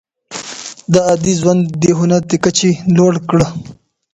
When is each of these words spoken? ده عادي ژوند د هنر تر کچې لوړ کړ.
ده 0.91 0.99
عادي 1.09 1.33
ژوند 1.41 1.63
د 1.81 1.83
هنر 1.99 2.21
تر 2.29 2.37
کچې 2.43 2.71
لوړ 2.95 3.13
کړ. 3.29 3.39